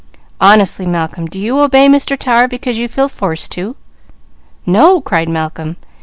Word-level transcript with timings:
Honestly, 0.39 0.87
Malcolm, 0.87 1.27
do 1.27 1.39
you 1.39 1.59
obey 1.61 1.87
Mr. 1.87 2.17
Tower 2.17 2.47
because 2.47 2.79
you 2.79 2.87
feel 2.87 3.07
forced 3.07 3.51
to?" 3.51 3.75
"No!" 4.65 4.99
cried 4.99 5.29
Malcolm. 5.29 5.77